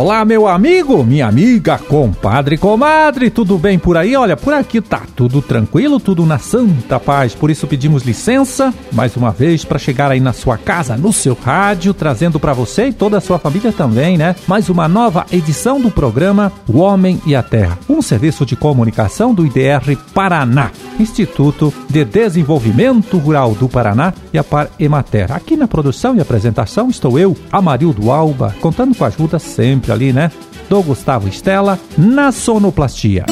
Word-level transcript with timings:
Olá, 0.00 0.24
meu 0.24 0.46
amigo, 0.46 1.02
minha 1.02 1.26
amiga, 1.26 1.76
compadre, 1.76 2.56
comadre, 2.56 3.30
tudo 3.30 3.58
bem 3.58 3.80
por 3.80 3.96
aí? 3.96 4.14
Olha, 4.14 4.36
por 4.36 4.54
aqui 4.54 4.80
tá 4.80 5.02
tudo 5.16 5.42
tranquilo, 5.42 5.98
tudo 5.98 6.24
na 6.24 6.38
santa 6.38 7.00
paz. 7.00 7.34
Por 7.34 7.50
isso 7.50 7.66
pedimos 7.66 8.04
licença 8.04 8.72
mais 8.92 9.16
uma 9.16 9.32
vez 9.32 9.64
para 9.64 9.76
chegar 9.76 10.12
aí 10.12 10.20
na 10.20 10.32
sua 10.32 10.56
casa, 10.56 10.96
no 10.96 11.12
seu 11.12 11.34
rádio, 11.34 11.92
trazendo 11.92 12.38
para 12.38 12.52
você 12.52 12.86
e 12.86 12.92
toda 12.92 13.18
a 13.18 13.20
sua 13.20 13.40
família 13.40 13.72
também, 13.72 14.16
né? 14.16 14.36
Mais 14.46 14.68
uma 14.68 14.86
nova 14.86 15.26
edição 15.32 15.80
do 15.80 15.90
programa 15.90 16.52
O 16.68 16.78
Homem 16.78 17.20
e 17.26 17.34
a 17.34 17.42
Terra, 17.42 17.76
um 17.88 18.00
serviço 18.00 18.46
de 18.46 18.54
comunicação 18.54 19.34
do 19.34 19.44
IDR 19.44 19.96
Paraná, 20.14 20.70
Instituto 21.00 21.74
de 21.90 22.04
Desenvolvimento 22.04 23.18
Rural 23.18 23.52
do 23.56 23.68
Paraná 23.68 24.14
e 24.32 24.38
a 24.38 24.44
Par 24.44 24.70
Emater. 24.78 25.32
Aqui 25.32 25.56
na 25.56 25.66
produção 25.66 26.14
e 26.14 26.20
apresentação 26.20 26.88
estou 26.88 27.18
eu, 27.18 27.36
Amarildo 27.50 28.12
Alba, 28.12 28.54
contando 28.60 28.94
com 28.94 29.04
a 29.04 29.08
ajuda 29.08 29.40
sempre 29.40 29.87
ali, 29.90 30.12
né? 30.12 30.30
Do 30.68 30.82
Gustavo 30.82 31.28
Estela 31.28 31.78
na 31.96 32.30
sonoplastia. 32.32 33.24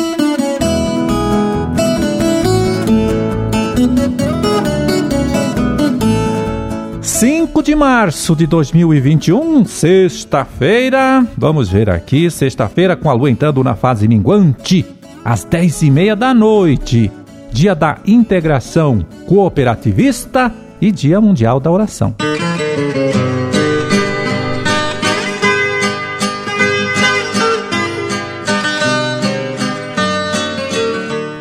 Cinco 7.18 7.62
de 7.62 7.74
março 7.74 8.36
de 8.36 8.46
2021, 8.46 9.64
sexta-feira. 9.64 11.26
Vamos 11.38 11.68
ver 11.68 11.88
aqui, 11.88 12.30
sexta-feira 12.30 12.94
com 12.94 13.08
a 13.08 13.14
lua 13.14 13.30
entrando 13.30 13.64
na 13.64 13.74
fase 13.74 14.06
minguante, 14.06 14.84
às 15.24 15.42
dez 15.42 15.80
e 15.80 15.90
meia 15.90 16.14
da 16.14 16.34
noite. 16.34 17.10
Dia 17.50 17.74
da 17.74 17.96
Integração 18.06 19.06
Cooperativista 19.26 20.52
e 20.78 20.92
Dia 20.92 21.18
Mundial 21.18 21.58
da 21.58 21.70
Oração. 21.70 22.14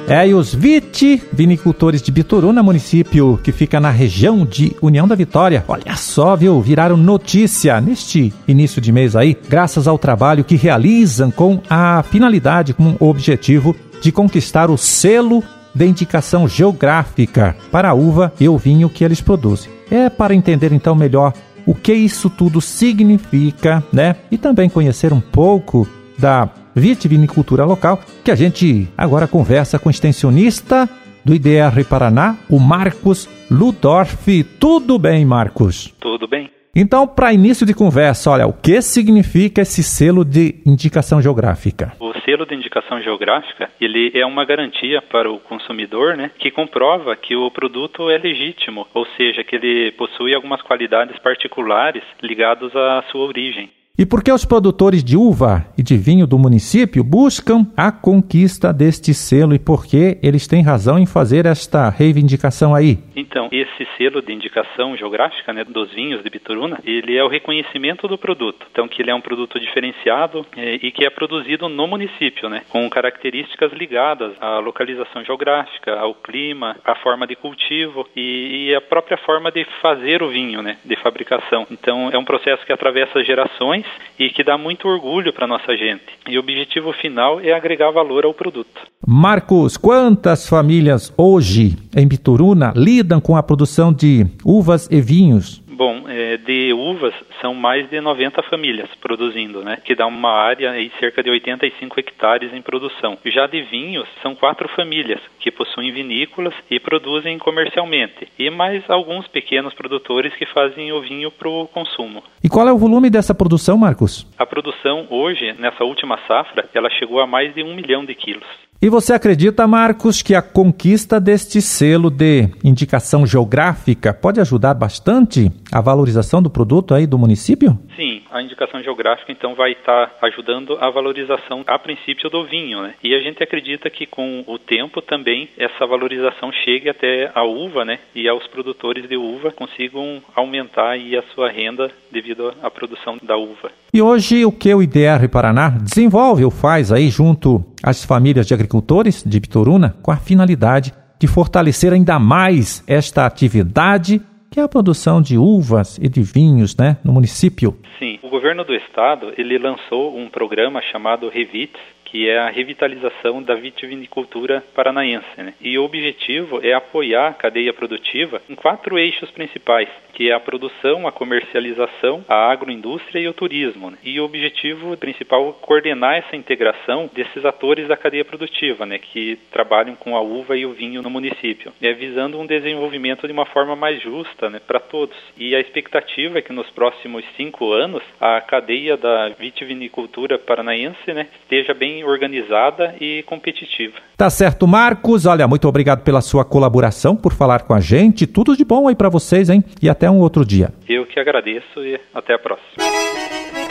É, 0.07 0.27
e 0.27 0.35
os 0.35 0.53
vitivinicultores 0.53 1.99
de 1.99 2.11
Bituruna, 2.11 2.61
município 2.61 3.39
que 3.43 3.51
fica 3.51 3.79
na 3.79 3.89
região 3.89 4.45
de 4.45 4.75
União 4.79 5.07
da 5.07 5.15
Vitória, 5.15 5.65
olha 5.67 5.95
só, 5.95 6.35
viu, 6.35 6.61
viraram 6.61 6.95
notícia 6.95 7.81
neste 7.81 8.31
início 8.47 8.79
de 8.79 8.91
mês 8.91 9.15
aí, 9.15 9.35
graças 9.49 9.87
ao 9.87 9.97
trabalho 9.97 10.43
que 10.43 10.55
realizam 10.55 11.31
com 11.31 11.59
a 11.67 12.03
finalidade, 12.03 12.75
com 12.75 12.95
o 12.99 13.09
objetivo 13.09 13.75
de 13.99 14.11
conquistar 14.11 14.69
o 14.69 14.77
selo 14.77 15.43
de 15.73 15.87
indicação 15.87 16.47
geográfica 16.47 17.55
para 17.71 17.89
a 17.89 17.93
uva 17.95 18.31
e 18.39 18.47
o 18.47 18.59
vinho 18.59 18.89
que 18.89 19.03
eles 19.03 19.21
produzem. 19.21 19.71
É 19.89 20.07
para 20.07 20.35
entender 20.35 20.71
então 20.71 20.93
melhor 20.93 21.33
o 21.65 21.73
que 21.73 21.93
isso 21.93 22.29
tudo 22.29 22.61
significa, 22.61 23.83
né? 23.91 24.15
E 24.29 24.37
também 24.37 24.69
conhecer 24.69 25.11
um 25.11 25.19
pouco 25.19 25.87
da 26.17 26.47
vitivinicultura 26.75 27.63
local, 27.63 27.99
que 28.23 28.31
a 28.31 28.35
gente 28.35 28.87
agora 28.97 29.27
conversa 29.27 29.79
com 29.79 29.89
o 29.89 29.91
extensionista 29.91 30.89
do 31.23 31.33
IDR 31.33 31.83
Paraná, 31.89 32.37
o 32.49 32.59
Marcos 32.59 33.27
Ludorf. 33.49 34.43
Tudo 34.59 34.99
bem, 34.99 35.25
Marcos? 35.25 35.93
Tudo 35.99 36.27
bem. 36.27 36.51
Então, 36.77 37.07
para 37.07 37.31
início 37.31 37.65
de 37.65 37.73
conversa, 37.73 38.29
olha, 38.29 38.45
o 38.45 38.51
que 38.51 38.81
significa 38.81 39.61
esse 39.61 39.81
selo 39.81 40.25
de 40.25 40.55
indicação 40.65 41.21
geográfica? 41.21 41.93
O 42.01 42.13
selo 42.25 42.45
de 42.45 42.53
indicação 42.53 43.01
geográfica, 43.01 43.69
ele 43.79 44.11
é 44.13 44.25
uma 44.25 44.43
garantia 44.43 45.01
para 45.01 45.31
o 45.31 45.39
consumidor, 45.39 46.17
né, 46.17 46.31
que 46.37 46.51
comprova 46.51 47.15
que 47.15 47.33
o 47.33 47.49
produto 47.49 48.09
é 48.09 48.17
legítimo, 48.17 48.85
ou 48.93 49.07
seja, 49.15 49.41
que 49.41 49.55
ele 49.55 49.93
possui 49.93 50.35
algumas 50.35 50.61
qualidades 50.61 51.17
particulares 51.19 52.03
ligadas 52.21 52.75
à 52.75 53.05
sua 53.09 53.25
origem. 53.25 53.69
E 53.97 54.05
por 54.05 54.21
que 54.21 54.29
os 54.29 54.43
produtores 54.43 55.01
de 55.01 55.15
uva 55.15 55.65
e 55.77 55.83
de 55.83 55.95
vinho 55.95 56.27
do 56.27 56.37
município 56.37 57.01
buscam 57.01 57.65
a 57.77 57.93
conquista 57.93 58.73
deste 58.73 59.13
selo 59.13 59.55
e 59.55 59.59
por 59.59 59.85
que 59.85 60.17
eles 60.21 60.47
têm 60.47 60.61
razão 60.61 60.99
em 60.99 61.05
fazer 61.05 61.45
esta 61.45 61.89
reivindicação 61.89 62.75
aí? 62.75 62.99
Então, 63.35 63.49
esse 63.51 63.85
selo 63.97 64.21
de 64.21 64.31
indicação 64.31 64.95
geográfica 64.95 65.51
né, 65.51 65.65
dos 65.65 65.91
vinhos 65.91 66.23
de 66.23 66.29
Bituruna, 66.29 66.79
ele 66.85 67.17
é 67.17 67.21
o 67.21 67.27
reconhecimento 67.27 68.07
do 68.07 68.17
produto. 68.17 68.65
Então, 68.71 68.87
que 68.87 69.01
ele 69.01 69.11
é 69.11 69.15
um 69.15 69.19
produto 69.19 69.59
diferenciado 69.59 70.45
é, 70.55 70.75
e 70.75 70.89
que 70.89 71.05
é 71.05 71.09
produzido 71.09 71.67
no 71.67 71.85
município, 71.85 72.47
né, 72.47 72.61
com 72.69 72.89
características 72.89 73.73
ligadas 73.73 74.31
à 74.39 74.59
localização 74.59 75.21
geográfica, 75.25 75.99
ao 75.99 76.13
clima, 76.15 76.77
à 76.85 76.95
forma 76.95 77.27
de 77.27 77.35
cultivo 77.35 78.07
e, 78.15 78.69
e 78.69 78.75
a 78.75 78.79
própria 78.79 79.17
forma 79.17 79.51
de 79.51 79.67
fazer 79.81 80.23
o 80.23 80.29
vinho, 80.29 80.61
né, 80.61 80.77
de 80.85 80.95
fabricação. 80.95 81.67
Então, 81.69 82.09
é 82.13 82.17
um 82.17 82.23
processo 82.23 82.65
que 82.65 82.71
atravessa 82.71 83.21
gerações 83.21 83.85
e 84.17 84.29
que 84.29 84.45
dá 84.45 84.57
muito 84.57 84.87
orgulho 84.87 85.33
para 85.33 85.45
nossa 85.45 85.75
gente. 85.75 86.05
E 86.25 86.37
o 86.37 86.39
objetivo 86.39 86.93
final 86.93 87.41
é 87.41 87.51
agregar 87.51 87.91
valor 87.91 88.23
ao 88.23 88.33
produto. 88.33 88.95
Marcos, 89.05 89.75
quantas 89.75 90.47
famílias 90.49 91.13
hoje 91.17 91.75
em 91.95 92.07
Bituruna 92.07 92.73
lidam 92.75 93.21
com 93.25 93.35
a 93.35 93.41
produção 93.41 93.91
de 93.91 94.23
uvas 94.45 94.87
e 94.91 95.01
vinhos? 95.01 95.59
Bom, 95.67 96.03
é, 96.07 96.37
de 96.37 96.71
uvas 96.73 97.13
são 97.41 97.55
mais 97.55 97.89
de 97.89 97.99
90 97.99 98.43
famílias 98.43 98.87
produzindo, 99.01 99.63
né? 99.63 99.77
Que 99.83 99.95
dá 99.95 100.05
uma 100.05 100.29
área 100.29 100.69
aí 100.69 100.91
cerca 100.99 101.23
de 101.23 101.31
85 101.31 101.99
hectares 101.99 102.53
em 102.53 102.61
produção. 102.61 103.17
Já 103.25 103.47
de 103.47 103.63
vinhos 103.63 104.07
são 104.21 104.35
quatro 104.35 104.69
famílias 104.75 105.19
que 105.39 105.49
possuem 105.49 105.91
vinícolas 105.91 106.53
e 106.69 106.79
produzem 106.79 107.39
comercialmente, 107.39 108.27
e 108.37 108.49
mais 108.51 108.87
alguns 108.87 109.27
pequenos 109.27 109.73
produtores 109.73 110.33
que 110.35 110.45
fazem 110.45 110.93
o 110.93 111.01
vinho 111.01 111.31
para 111.31 111.49
o 111.49 111.67
consumo. 111.67 112.23
E 112.43 112.47
qual 112.47 112.67
é 112.67 112.71
o 112.71 112.77
volume 112.77 113.09
dessa 113.09 113.33
produção, 113.33 113.75
Marcos? 113.75 114.27
A 114.37 114.45
produção 114.45 115.07
hoje, 115.09 115.51
nessa 115.57 115.83
última 115.83 116.19
safra, 116.27 116.69
ela 116.75 116.91
chegou 116.91 117.19
a 117.19 117.25
mais 117.25 117.53
de 117.55 117.63
um 117.63 117.75
milhão 117.75 118.05
de 118.05 118.13
quilos. 118.13 118.64
E 118.81 118.89
você 118.89 119.13
acredita, 119.13 119.65
Marcos, 119.65 120.21
que 120.21 120.35
a 120.35 120.41
conquista 120.41 121.19
deste 121.19 121.61
selo 121.61 122.09
de 122.09 122.49
indicação 122.63 123.25
geográfica 123.25 124.13
pode 124.13 124.39
ajudar 124.41 124.73
bastante 124.73 125.51
a 125.71 125.79
valorização 125.79 126.41
do 126.41 126.49
produto 126.49 126.93
aí 126.93 127.07
do 127.07 127.17
município? 127.17 127.79
Sim, 127.95 128.14
a 128.35 128.41
indicação 128.41 128.83
geográfica 128.83 129.31
então 129.31 129.55
vai 129.55 129.71
estar 129.71 130.07
tá 130.07 130.27
ajudando 130.27 130.77
a 130.81 130.89
valorização 130.89 131.63
a 131.65 131.79
princípio 131.79 132.29
do 132.29 132.43
vinho, 132.43 132.81
né? 132.81 132.93
E 133.01 133.15
a 133.15 133.19
gente 133.19 133.41
acredita 133.41 133.89
que 133.89 134.05
com 134.05 134.43
o 134.45 134.59
tempo 134.59 135.01
também 135.01 135.47
essa 135.57 135.87
valorização 135.87 136.51
chegue 136.51 136.89
até 136.89 137.31
a 137.33 137.43
uva, 137.43 137.85
né? 137.85 137.99
E 138.13 138.27
aos 138.27 138.45
produtores 138.47 139.07
de 139.07 139.15
uva 139.15 139.51
consigam 139.51 140.21
aumentar 140.35 140.91
aí 140.91 141.15
a 141.15 141.23
sua 141.33 141.49
renda 141.49 141.89
devido 142.11 142.53
à 142.61 142.69
produção 142.69 143.17
da 143.23 143.37
uva. 143.37 143.71
E 143.93 144.01
hoje 144.01 144.43
o 144.43 144.51
que 144.51 144.73
o 144.73 144.83
IDR 144.83 145.29
Paraná 145.31 145.69
desenvolve 145.69 146.43
ou 146.43 146.51
faz 146.51 146.91
aí 146.91 147.07
junto 147.09 147.63
às 147.81 148.03
famílias 148.03 148.45
de 148.45 148.53
agricultores 148.53 149.23
de 149.23 149.39
Bitoruna 149.39 149.95
com 150.03 150.11
a 150.11 150.17
finalidade 150.17 150.93
de 151.17 151.27
fortalecer 151.27 151.93
ainda 151.93 152.19
mais 152.19 152.83
esta 152.85 153.25
atividade 153.25 154.21
que 154.55 154.59
é 154.61 154.63
a 154.63 154.69
produção 154.69 155.21
de 155.21 155.37
uvas 155.37 155.97
e 156.01 156.07
de 156.07 156.23
vinhos, 156.23 156.77
né, 156.77 156.95
no 157.03 157.11
município. 157.11 157.77
Sim, 157.99 158.14
governo 158.35 158.65
do 158.65 158.75
estado 158.75 159.33
ele 159.37 159.57
lançou 159.57 160.13
um 160.17 160.29
programa 160.29 160.81
chamado 160.81 161.29
Revits, 161.29 161.79
que 162.15 162.29
é 162.29 162.37
a 162.37 162.49
revitalização 162.49 163.43
da 163.43 163.55
vitivinicultura 163.55 164.63
paranaense. 164.73 165.27
Né? 165.35 165.53
E 165.59 165.77
o 165.77 165.83
objetivo 165.83 166.61
é 166.63 166.71
apoiar 166.71 167.27
a 167.27 167.33
cadeia 167.33 167.73
produtiva 167.73 168.41
em 168.49 168.55
quatro 168.55 168.97
eixos 168.97 169.29
principais, 169.31 169.89
que 170.13 170.29
é 170.29 170.33
a 170.33 170.39
produção, 170.39 171.05
a 171.05 171.11
comercialização, 171.11 172.23
a 172.29 172.49
agroindústria 172.49 173.19
e 173.19 173.27
o 173.27 173.33
turismo. 173.33 173.91
Né? 173.91 173.97
E 174.01 174.17
o 174.17 174.23
objetivo 174.23 174.95
principal 174.95 175.49
é 175.49 175.65
coordenar 175.65 176.15
essa 176.15 176.37
integração 176.37 177.09
desses 177.13 177.43
atores 177.43 177.89
da 177.89 177.97
cadeia 177.97 178.23
produtiva, 178.23 178.85
né, 178.85 178.97
que 178.97 179.37
trabalham 179.51 179.95
com 179.95 180.15
a 180.15 180.21
uva 180.21 180.55
e 180.55 180.65
o 180.65 180.71
vinho 180.71 181.01
no 181.01 181.09
município, 181.09 181.73
é 181.81 181.91
visando 181.91 182.39
um 182.39 182.45
desenvolvimento 182.45 183.27
de 183.27 183.33
uma 183.33 183.45
forma 183.45 183.75
mais 183.75 184.01
justa 184.01 184.49
né, 184.49 184.61
para 184.65 184.79
todos. 184.79 185.17
E 185.37 185.53
a 185.53 185.59
expectativa 185.59 186.39
é 186.39 186.41
que 186.41 186.53
nos 186.53 186.69
próximos 186.69 187.25
cinco 187.35 187.73
anos 187.73 188.01
a 188.21 188.39
cadeia 188.39 188.95
da 188.95 189.29
vitivinicultura 189.29 190.39
paranaense 190.39 191.11
né, 191.11 191.27
esteja 191.41 191.73
bem 191.73 192.04
organizada 192.09 192.95
e 192.99 193.23
competitiva. 193.23 193.95
Tá 194.17 194.29
certo, 194.29 194.67
Marcos. 194.67 195.25
Olha, 195.25 195.47
muito 195.47 195.67
obrigado 195.67 196.03
pela 196.03 196.21
sua 196.21 196.45
colaboração, 196.45 197.15
por 197.15 197.33
falar 197.33 197.63
com 197.63 197.73
a 197.73 197.79
gente. 197.79 198.25
Tudo 198.27 198.55
de 198.55 198.63
bom 198.63 198.87
aí 198.87 198.95
para 198.95 199.09
vocês, 199.09 199.49
hein? 199.49 199.63
E 199.81 199.89
até 199.89 200.09
um 200.09 200.19
outro 200.19 200.45
dia. 200.45 200.69
Eu 200.87 201.05
que 201.05 201.19
agradeço 201.19 201.83
e 201.83 201.99
até 202.13 202.33
a 202.33 202.39
próxima. 202.39 203.64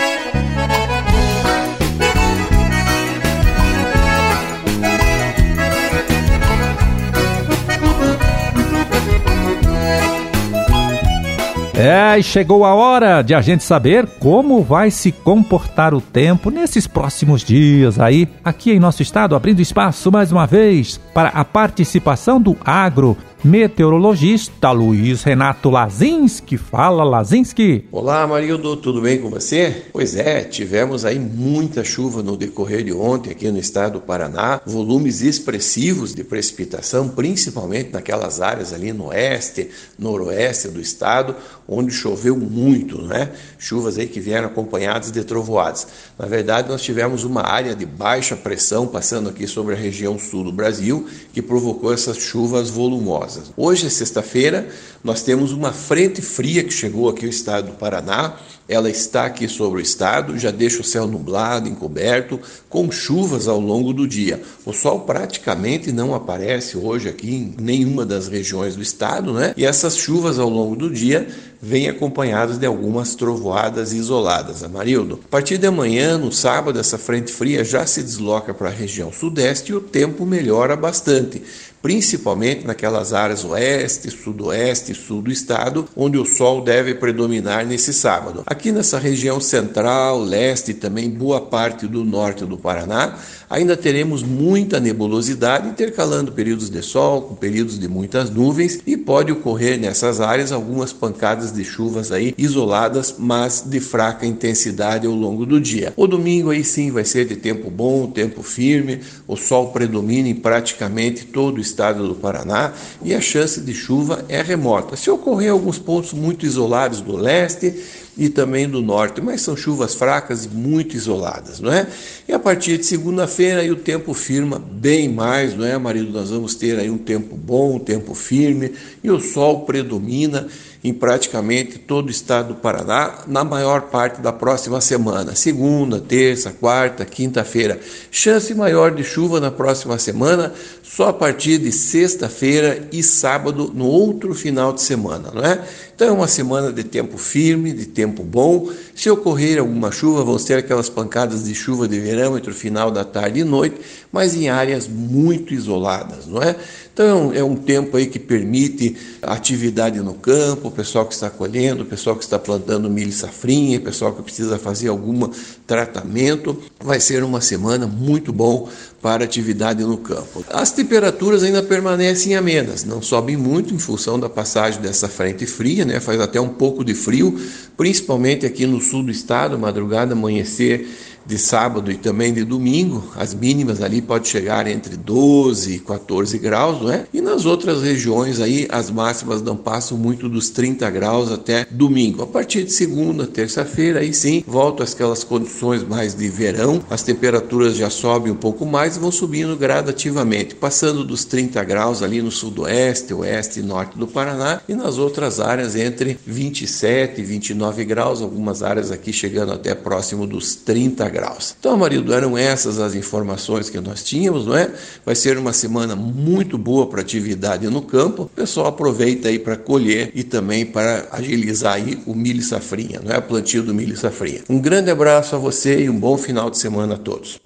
É, 11.77 12.17
e 12.17 12.23
chegou 12.23 12.65
a 12.65 12.73
hora 12.73 13.21
de 13.21 13.35
a 13.35 13.41
gente 13.41 13.65
saber 13.65 14.07
como 14.21 14.63
vai 14.63 14.93
se 14.93 15.11
comportar 15.11 15.93
o 15.93 16.01
tempo 16.01 16.49
nesses 16.49 16.87
próximos 16.87 17.43
dias 17.43 17.99
aí, 17.99 18.29
aqui 18.45 18.71
em 18.71 18.79
nosso 18.79 19.03
estado, 19.03 19.35
abrindo 19.35 19.61
espaço 19.61 20.11
mais 20.13 20.31
uma 20.31 20.47
vez 20.47 21.01
para 21.13 21.31
a 21.31 21.45
participação 21.45 22.41
do 22.41 22.57
agro 22.65 23.17
meteorologista 23.45 24.71
Luiz 24.71 25.23
Renato 25.23 25.69
Lazinski. 25.69 26.57
Fala, 26.57 27.05
Lazinski. 27.05 27.87
Olá, 27.93 28.27
Marildo, 28.27 28.75
tudo 28.77 29.03
bem 29.03 29.19
com 29.19 29.29
você? 29.29 29.85
Pois 29.93 30.17
é, 30.17 30.43
tivemos 30.43 31.05
aí 31.05 31.19
muita 31.19 31.85
chuva 31.85 32.23
no 32.23 32.39
decorrer 32.39 32.83
de 32.83 32.93
ontem 32.95 33.31
aqui 33.31 33.51
no 33.51 33.59
estado 33.59 33.95
do 33.95 34.01
Paraná, 34.01 34.63
volumes 34.65 35.21
expressivos 35.21 36.15
de 36.15 36.25
precipitação, 36.25 37.11
principalmente 37.11 37.93
naquelas 37.93 38.41
áreas 38.41 38.73
ali 38.73 38.95
no 38.95 39.09
oeste, 39.09 39.69
noroeste 39.99 40.69
do 40.69 40.81
estado, 40.81 41.37
onde 41.69 41.93
choveu 41.93 42.37
muito, 42.37 43.03
né? 43.03 43.31
Chuvas 43.59 43.99
aí 43.99 44.07
que 44.07 44.21
vieram 44.21 44.47
acompanhadas 44.47 45.11
de 45.11 45.25
trovoadas. 45.25 45.87
Na 46.19 46.27
verdade, 46.27 46.69
nós 46.69 46.83
tivemos 46.83 47.25
uma 47.25 47.43
área 47.43 47.75
de 47.75 47.87
baixa 47.87 48.37
pressão 48.37 48.87
passando 48.87 49.29
aqui 49.29 49.47
sobre 49.47 49.75
a 49.75 49.79
região 49.79 50.19
sul 50.19 50.45
do 50.45 50.53
Brasil, 50.53 51.07
que 51.33 51.41
provocou 51.41 51.93
essas 51.93 52.19
chuvas 52.19 52.71
volumosas. 52.71 53.53
Hoje 53.57 53.87
é 53.87 53.91
sexta-feira, 53.91 54.69
nós 55.03 55.23
temos 55.23 55.53
uma 55.53 55.73
frente 55.73 56.23
fria 56.23 56.65
que 56.65 56.73
chegou 56.73 57.09
aqui 57.09 57.25
ao 57.25 57.31
estado 57.31 57.69
do 57.69 57.75
Paraná. 57.75 58.37
Ela 58.67 58.89
está 58.89 59.27
aqui 59.27 59.47
sobre 59.47 59.81
o 59.81 59.83
estado, 59.83 60.39
já 60.39 60.51
deixa 60.51 60.81
o 60.81 60.85
céu 60.85 61.07
nublado, 61.07 61.69
encoberto, 61.69 62.41
com 62.71 62.91
chuvas 62.91 63.47
ao 63.47 63.61
longo 63.61 63.93
do 63.93 64.09
dia. 64.09 64.41
O 64.65 64.73
sol 64.73 65.01
praticamente 65.01 65.93
não 65.93 66.15
aparece 66.15 66.79
hoje 66.79 67.07
aqui 67.07 67.35
em 67.35 67.55
nenhuma 67.61 68.07
das 68.07 68.27
regiões 68.27 68.75
do 68.75 68.81
estado, 68.81 69.35
né? 69.35 69.53
E 69.55 69.67
essas 69.67 69.99
chuvas 69.99 70.39
ao 70.39 70.49
longo 70.49 70.75
do 70.75 70.89
dia 70.89 71.29
vêm 71.61 71.89
acompanhadas 71.89 72.59
de 72.59 72.67
algumas 72.67 73.15
trovoadas 73.15 73.93
isoladas. 73.93 74.63
Amarildo, 74.63 75.21
a 75.25 75.29
partir 75.29 75.59
de 75.59 75.67
amanhã, 75.67 76.19
no 76.19 76.33
sábado, 76.33 76.79
essa 76.79 76.99
frente 76.99 77.33
fria 77.33 77.65
já 77.65 77.87
se 77.87 78.03
desloca 78.03 78.53
para 78.53 78.69
a 78.69 78.73
região 78.73 79.13
sudeste 79.13 79.73
e 79.73 79.75
o 79.75 79.81
tempo 79.81 80.27
melhora 80.27 80.77
bastante 80.77 81.43
principalmente 81.85 82.67
naquelas 82.67 83.13
áreas 83.13 83.45
oeste, 83.45 84.11
sudoeste 84.11 84.93
e 84.93 84.95
sul 84.95 85.21
do 85.21 85.31
estado, 85.31 85.87
onde 85.95 86.17
o 86.17 86.25
sol 86.25 86.63
deve 86.63 86.95
predominar 86.95 87.67
nesse 87.67 87.93
sábado. 87.93 88.43
Aqui 88.47 88.73
nessa 88.73 88.99
região 88.99 89.39
central, 89.39 90.19
leste 90.19 90.71
e 90.71 90.75
também 90.75 91.11
boa 91.11 91.43
parte 91.43 91.87
do 91.87 92.03
norte 92.03 92.47
do 92.47 92.57
Paraná, 92.57 93.19
ainda 93.51 93.77
teremos 93.77 94.23
muita 94.23 94.81
nebulosidade, 94.81 95.69
intercalando 95.69 96.33
períodos 96.33 96.71
de 96.71 96.81
sol 96.81 97.21
com 97.21 97.35
períodos 97.35 97.79
de 97.79 97.87
muitas 97.87 98.31
nuvens 98.31 98.81
e 98.87 98.97
pode 98.97 99.31
ocorrer 99.31 99.79
nessas 99.79 100.23
áreas 100.23 100.53
algumas 100.53 100.91
pancadas 100.91 101.53
de 101.53 101.67
chuvas 101.67 102.11
aí 102.11 102.35
isoladas, 102.39 103.17
mas 103.19 103.63
de 103.63 103.79
fraca 103.79 104.25
intensidade 104.25 105.07
ao 105.07 105.13
longo 105.13 105.45
do 105.45 105.61
dia. 105.61 105.93
O 105.99 106.07
domingo 106.07 106.49
aí 106.49 106.65
sim 106.65 106.91
vai 106.91 107.05
ser 107.05 107.27
de 107.27 107.37
tempo 107.37 107.69
bom, 107.69 108.07
tempo 108.07 108.43
firme, 108.43 109.01
o 109.29 109.37
sol 109.37 109.71
predomina 109.71 110.31
em 110.31 110.35
praticamente 110.35 111.27
todo 111.27 111.59
o 111.59 111.61
estado 111.75 112.07
do 112.07 112.15
Paraná 112.15 112.73
e 113.03 113.13
a 113.13 113.21
chance 113.21 113.61
de 113.61 113.75
chuva 113.75 114.25
é 114.29 114.41
remota. 114.41 114.97
Se 114.97 115.11
ocorrer 115.11 115.51
alguns 115.51 115.79
pontos 115.79 116.13
muito 116.13 116.47
isolados 116.47 117.01
do 117.01 117.17
leste, 117.17 117.75
e 118.17 118.29
também 118.29 118.69
do 118.69 118.81
norte, 118.81 119.21
mas 119.21 119.41
são 119.41 119.57
chuvas 119.57 119.95
fracas 119.95 120.45
e 120.45 120.49
muito 120.49 120.97
isoladas, 120.97 121.59
não 121.59 121.73
é? 121.73 121.87
E 122.29 122.33
a 122.33 122.39
partir 122.39 122.79
de 122.79 122.87
segunda-feira 122.87 123.65
o 123.73 123.77
tempo 123.77 124.15
firma 124.15 124.59
bem 124.59 125.09
mais, 125.09 125.57
não 125.57 125.65
é, 125.65 125.77
marido? 125.77 126.13
Nós 126.13 126.31
vamos 126.31 126.55
ter 126.55 126.79
aí 126.79 126.89
um 126.89 126.99
tempo 126.99 127.37
bom, 127.37 127.75
um 127.75 127.79
tempo 127.81 128.15
firme 128.15 128.73
e 129.03 129.11
o 129.11 129.19
sol 129.19 129.63
predomina 129.63 130.47
em 130.85 130.93
praticamente 130.93 131.79
todo 131.79 132.09
o 132.09 132.11
estado 132.11 132.49
do 132.49 132.55
Paraná 132.57 133.21
na 133.27 133.43
maior 133.43 133.83
parte 133.89 134.21
da 134.21 134.31
próxima 134.31 134.83
semana, 134.83 135.35
segunda, 135.35 135.99
terça, 135.99 136.53
quarta, 136.53 137.07
quinta-feira. 137.07 137.81
Chance 138.11 138.55
maior 138.55 138.95
de 138.95 139.03
chuva 139.03 139.41
na 139.41 139.51
próxima 139.51 139.99
semana 139.99 140.53
só 140.83 141.09
a 141.09 141.13
partir 141.13 141.57
de 141.57 141.73
sexta-feira 141.73 142.87
e 142.93 143.03
sábado 143.03 143.73
no 143.75 143.87
outro 143.87 144.35
final 144.35 144.75
de 144.75 144.83
semana, 144.83 145.31
não 145.35 145.43
é? 145.43 145.65
Então 145.95 146.09
é 146.09 146.13
uma 146.13 146.29
semana 146.29 146.73
de 146.73 146.85
tempo 146.85 147.17
firme, 147.17 147.73
de 147.73 147.87
tempo 147.87 148.23
bom. 148.23 148.69
Se 148.95 149.09
ocorrer 149.09 149.59
alguma 149.59 149.91
chuva, 149.91 150.23
vão 150.23 150.37
ter 150.37 150.55
aquelas 150.55 150.89
pancadas 150.89 151.45
de 151.45 151.55
chuva 151.55 151.89
de 151.89 151.99
verão 151.99 152.37
entre 152.37 152.51
o 152.51 152.55
final 152.55 152.91
da 152.91 153.05
tarde 153.05 153.41
e 153.41 153.45
noite, 153.45 153.77
mas 154.13 154.35
em 154.35 154.49
áreas 154.49 154.87
muito 154.87 155.55
isoladas, 155.55 156.27
não 156.27 156.43
é? 156.43 156.55
Então 156.93 157.33
é 157.35 157.43
um 157.43 157.57
tempo 157.57 157.97
aí 157.97 158.07
que 158.07 158.21
permite 158.21 158.97
atividade 159.21 159.99
no 160.01 160.15
campo, 160.15 160.71
pessoal 160.75 161.07
que 161.07 161.15
está 161.15 161.31
colhendo, 161.31 161.83
o 161.83 161.87
pessoal 161.87 162.17
que 162.17 162.25
está 162.25 162.39
plantando 162.39 162.91
milho 162.91 163.09
e 163.09 163.13
safrinha, 163.13 163.81
pessoal 163.81 164.13
que 164.13 164.23
precisa 164.23 164.59
fazer 164.59 164.89
algum 164.89 165.31
tratamento. 165.67 166.61
Vai 166.81 167.01
ser 167.01 167.23
uma 167.25 167.41
semana 167.41 167.87
muito 167.87 168.33
bom 168.33 168.69
para 169.01 169.25
atividade 169.25 169.83
no 169.83 169.99
campo. 169.99 170.45
As 170.51 170.73
temperaturas 170.73 171.43
ainda 171.43 171.63
permanecem 171.63 172.35
amenas, 172.35 172.85
não 172.85 173.01
sobem 173.01 173.37
muito 173.37 173.75
em 173.75 173.79
função 173.79 174.19
da 174.19 174.29
passagem 174.29 174.81
dessa 174.81 175.09
frente 175.09 175.47
fria, 175.47 175.85
né? 175.85 176.01
Faz 176.01 176.21
até 176.21 176.41
um 176.41 176.49
pouco 176.49 176.85
de 176.85 176.95
frio, 176.95 177.39
principalmente 177.77 178.45
aqui 178.45 178.67
no 178.67 178.81
sul 178.81 179.03
do 179.03 179.11
estado, 179.11 179.59
madrugada, 179.59 180.15
amanhecer 180.15 180.89
de 181.27 181.39
sábado 181.39 181.91
e 181.91 181.97
também 181.97 182.33
de 182.33 182.45
domingo, 182.45 183.05
as 183.17 183.35
mínimas 183.35 183.83
ali 183.83 184.01
pode 184.01 184.29
chegar 184.29 184.67
entre 184.67 184.97
12 184.97 185.75
e 185.75 185.79
14 185.79 186.39
graus, 186.39 186.83
não 186.83 186.91
é? 186.91 187.07
E 187.13 187.21
nas 187.21 187.47
outras 187.47 187.83
regiões 187.83 188.41
aí 188.41 188.67
as 188.71 188.91
máximas 188.91 189.43
não 189.43 189.57
passam 189.57 189.97
muito 189.97 190.29
dos 190.29 190.51
30 190.51 190.89
graus 190.91 191.33
até 191.33 191.67
domingo. 191.71 192.23
A 192.23 192.27
partir 192.27 192.65
de 192.65 192.73
segunda, 192.73 193.27
terça-feira, 193.27 194.01
aí 194.01 194.13
sim, 194.13 194.45
voltam 194.47 194.85
aquelas 194.85 195.25
condições 195.25 195.83
mais 195.83 196.15
de 196.15 196.29
verão, 196.29 196.83
as 196.91 197.03
temperaturas 197.03 197.77
já 197.77 197.89
sobem 197.89 198.33
um 198.33 198.37
pouco 198.37 198.67
mais 198.67 198.97
e 198.97 199.01
vão 199.01 199.11
subindo 199.11 199.57
gradativamente, 199.57 200.55
passando 200.55 201.05
dos 201.05 201.25
30 201.25 201.63
graus 201.65 202.03
ali 202.03 202.21
no 202.21 202.31
sudoeste, 202.31 203.15
oeste 203.15 203.61
e 203.61 203.63
norte 203.63 203.99
do 203.99 204.07
Paraná 204.07 204.61
e 204.69 204.75
nas 204.75 204.99
outras 204.99 205.41
áreas 205.41 205.75
entre 205.75 206.19
27 206.27 207.21
e 207.21 207.25
29 207.25 207.85
graus, 207.85 208.21
algumas 208.21 208.63
áreas 208.63 208.91
aqui 208.91 209.13
chegando 209.13 209.53
até 209.53 209.75
próximo 209.75 210.27
dos 210.27 210.55
30 210.55 211.09
graus. 211.15 211.55
Então, 211.59 211.77
marido, 211.77 212.13
eram 212.13 212.37
essas 212.37 212.81
as 212.81 212.95
informações 212.95 213.71
que 213.71 213.81
nós 213.81 214.03
tínhamos, 214.03 214.47
não 214.47 214.57
é? 214.57 214.71
Vai 215.07 215.15
ser 215.15 215.39
uma 215.39 215.53
semana 215.53 215.95
muito 215.95 216.59
boa 216.59 216.87
para 216.89 217.01
atividade 217.01 217.67
no 217.69 217.81
campo. 217.81 218.25
O 218.25 218.29
pessoal 218.29 218.67
aproveita 218.67 219.29
aí 219.29 219.39
para 219.39 219.57
colher 219.57 220.11
e 220.15 220.25
também 220.25 220.67
para 220.67 221.07
agilizar 221.13 221.75
aí 221.75 222.03
o 222.07 222.15
milho 222.15 222.43
safrinha, 222.43 223.01
não 223.03 223.15
é? 223.15 223.19
O 223.19 223.23
plantio 223.23 223.63
do 223.63 223.73
milho 223.73 223.97
safrinha. 223.97 224.41
Um 224.51 224.61
grande 224.61 224.91
abraço 224.91 225.37
a 225.37 225.39
você 225.39 225.85
e 225.85 225.89
um 225.89 225.99
bom 225.99 226.19
final 226.19 226.51
de 226.51 226.59
semana 226.59 226.95
a 226.95 226.99
todos. 226.99 227.41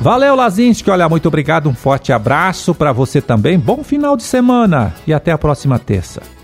Valeu, 0.00 0.34
Lazinski. 0.34 0.90
Olha, 0.90 1.08
muito 1.08 1.26
obrigado. 1.28 1.68
Um 1.68 1.74
forte 1.74 2.12
abraço 2.12 2.74
para 2.74 2.92
você 2.92 3.20
também. 3.20 3.58
Bom 3.58 3.82
final 3.82 4.16
de 4.16 4.22
semana 4.22 4.94
e 5.06 5.12
até 5.12 5.32
a 5.32 5.38
próxima 5.38 5.78
terça. 5.78 6.37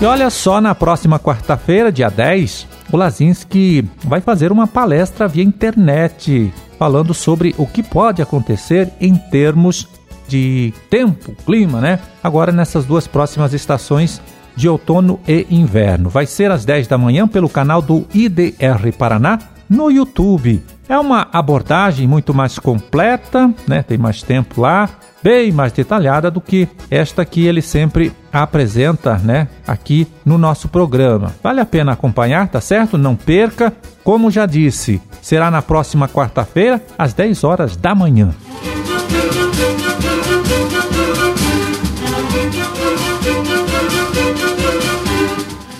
E 0.00 0.04
olha 0.06 0.30
só, 0.30 0.60
na 0.60 0.76
próxima 0.76 1.18
quarta-feira, 1.18 1.90
dia 1.90 2.08
10, 2.08 2.68
o 2.92 2.96
Lazinski 2.96 3.84
vai 4.04 4.20
fazer 4.20 4.52
uma 4.52 4.64
palestra 4.64 5.26
via 5.26 5.42
internet 5.42 6.54
falando 6.78 7.12
sobre 7.12 7.52
o 7.58 7.66
que 7.66 7.82
pode 7.82 8.22
acontecer 8.22 8.92
em 9.00 9.16
termos 9.16 9.88
de 10.28 10.72
tempo, 10.88 11.34
clima, 11.44 11.80
né? 11.80 11.98
Agora 12.22 12.52
nessas 12.52 12.84
duas 12.84 13.08
próximas 13.08 13.52
estações 13.52 14.22
de 14.54 14.68
outono 14.68 15.18
e 15.26 15.46
inverno. 15.50 16.08
Vai 16.08 16.26
ser 16.26 16.52
às 16.52 16.64
10 16.64 16.86
da 16.86 16.96
manhã 16.96 17.26
pelo 17.26 17.48
canal 17.48 17.82
do 17.82 18.06
IDR 18.14 18.92
Paraná 18.96 19.40
no 19.68 19.90
YouTube. 19.90 20.62
É 20.88 20.98
uma 20.98 21.28
abordagem 21.32 22.06
muito 22.06 22.32
mais 22.32 22.58
completa, 22.58 23.52
né? 23.66 23.82
Tem 23.82 23.98
mais 23.98 24.22
tempo 24.22 24.60
lá 24.60 24.88
bem 25.22 25.52
mais 25.52 25.72
detalhada 25.72 26.30
do 26.30 26.40
que 26.40 26.68
esta 26.90 27.24
que 27.24 27.46
ele 27.46 27.62
sempre 27.62 28.12
apresenta, 28.32 29.18
né, 29.18 29.48
aqui 29.66 30.06
no 30.24 30.38
nosso 30.38 30.68
programa. 30.68 31.34
Vale 31.42 31.60
a 31.60 31.66
pena 31.66 31.92
acompanhar, 31.92 32.48
tá 32.48 32.60
certo? 32.60 32.98
Não 32.98 33.16
perca. 33.16 33.72
Como 34.04 34.30
já 34.30 34.46
disse, 34.46 35.02
será 35.20 35.50
na 35.50 35.60
próxima 35.60 36.08
quarta-feira 36.08 36.82
às 36.98 37.12
10 37.12 37.44
horas 37.44 37.76
da 37.76 37.94
manhã. 37.94 38.30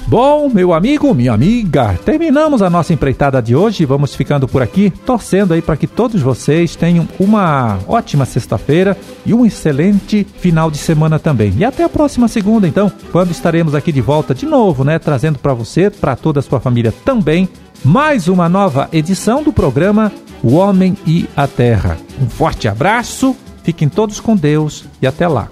Bom, 0.09 0.49
meu 0.49 0.73
amigo, 0.73 1.15
minha 1.15 1.35
amiga, 1.35 1.95
terminamos 2.03 2.63
a 2.63 2.71
nossa 2.71 2.95
empreitada 2.95 3.43
de 3.43 3.55
hoje. 3.55 3.85
Vamos 3.85 4.15
ficando 4.15 4.49
por 4.49 4.63
aqui, 4.63 4.91
torcendo 5.05 5.53
aí 5.53 5.61
para 5.61 5.77
que 5.77 5.87
todos 5.87 6.23
vocês 6.23 6.75
tenham 6.75 7.07
uma 7.21 7.79
ótima 7.87 8.25
sexta-feira 8.25 8.97
e 9.27 9.35
um 9.35 9.45
excelente 9.45 10.27
final 10.39 10.71
de 10.71 10.79
semana 10.79 11.19
também. 11.19 11.53
E 11.59 11.65
até 11.65 11.85
a 11.85 11.91
próxima 11.91 12.27
segunda, 12.27 12.67
então, 12.67 12.91
quando 13.13 13.31
estaremos 13.31 13.75
aqui 13.75 13.93
de 13.93 14.01
volta 14.01 14.35
de 14.35 14.47
novo, 14.47 14.83
né, 14.83 14.99
trazendo 14.99 15.39
para 15.39 15.53
você, 15.53 15.91
para 15.91 16.17
toda 16.17 16.41
a 16.41 16.43
sua 16.43 16.59
família 16.59 16.93
também, 17.05 17.47
mais 17.85 18.29
uma 18.29 18.49
nova 18.49 18.89
edição 18.91 19.43
do 19.43 19.53
programa 19.53 20.11
O 20.43 20.55
Homem 20.55 20.97
e 21.07 21.29
a 21.37 21.47
Terra. 21.47 21.99
Um 22.19 22.31
forte 22.31 22.67
abraço 22.67 23.37
Fiquem 23.69 23.87
todos 23.87 24.19
com 24.19 24.35
Deus 24.35 24.87
e 25.03 25.07
até 25.07 25.29
lá. 25.29 25.47